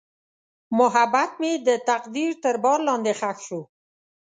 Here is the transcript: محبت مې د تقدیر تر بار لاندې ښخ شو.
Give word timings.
محبت 0.79 1.31
مې 1.41 1.53
د 1.67 1.69
تقدیر 1.89 2.31
تر 2.43 2.55
بار 2.63 2.79
لاندې 2.87 3.13
ښخ 3.19 3.37
شو. 3.47 3.61